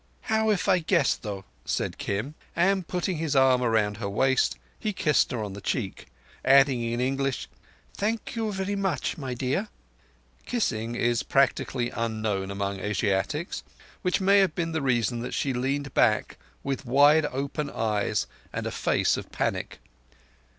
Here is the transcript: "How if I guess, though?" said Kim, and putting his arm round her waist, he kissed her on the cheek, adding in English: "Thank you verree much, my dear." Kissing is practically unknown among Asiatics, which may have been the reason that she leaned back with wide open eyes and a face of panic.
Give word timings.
"How 0.33 0.49
if 0.49 0.67
I 0.67 0.79
guess, 0.79 1.15
though?" 1.15 1.45
said 1.63 1.99
Kim, 1.99 2.33
and 2.55 2.87
putting 2.87 3.17
his 3.17 3.35
arm 3.35 3.61
round 3.61 3.97
her 3.97 4.09
waist, 4.09 4.57
he 4.79 4.93
kissed 4.93 5.29
her 5.31 5.43
on 5.43 5.53
the 5.53 5.61
cheek, 5.61 6.07
adding 6.43 6.81
in 6.81 6.99
English: 6.99 7.47
"Thank 7.93 8.35
you 8.35 8.51
verree 8.51 8.75
much, 8.75 9.19
my 9.19 9.35
dear." 9.35 9.67
Kissing 10.47 10.95
is 10.95 11.21
practically 11.21 11.91
unknown 11.91 12.49
among 12.49 12.79
Asiatics, 12.79 13.61
which 14.01 14.19
may 14.19 14.39
have 14.39 14.55
been 14.55 14.71
the 14.71 14.81
reason 14.81 15.19
that 15.19 15.35
she 15.35 15.53
leaned 15.53 15.93
back 15.93 16.39
with 16.63 16.83
wide 16.83 17.27
open 17.27 17.69
eyes 17.69 18.25
and 18.51 18.65
a 18.65 18.71
face 18.71 19.17
of 19.17 19.31
panic. 19.31 19.77